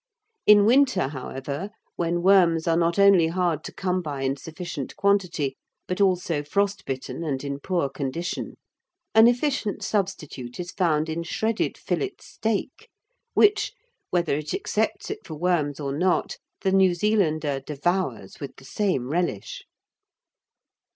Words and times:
In 0.47 0.65
winter, 0.65 1.09
however, 1.09 1.69
when 1.95 2.23
worms 2.23 2.67
are 2.67 2.75
not 2.75 2.97
only 2.97 3.27
hard 3.27 3.63
to 3.65 3.71
come 3.71 4.01
by 4.01 4.23
in 4.23 4.35
sufficient 4.35 4.95
quantity 4.95 5.57
but 5.87 6.01
also 6.01 6.41
frost 6.41 6.85
bitten 6.87 7.23
and 7.23 7.43
in 7.43 7.59
poor 7.59 7.87
condition, 7.87 8.57
an 9.13 9.27
efficient 9.27 9.83
substitute 9.83 10.59
is 10.59 10.71
found 10.71 11.07
in 11.07 11.21
shredded 11.21 11.77
fillet 11.77 12.15
steak, 12.19 12.89
which, 13.35 13.73
whether 14.09 14.35
it 14.37 14.55
accepts 14.55 15.11
it 15.11 15.19
for 15.23 15.35
worms 15.35 15.79
or 15.79 15.95
not, 15.95 16.39
the 16.61 16.71
New 16.71 16.95
Zealander 16.95 17.59
devours 17.59 18.39
with 18.39 18.55
the 18.55 18.65
same 18.65 19.07
relish. 19.11 19.65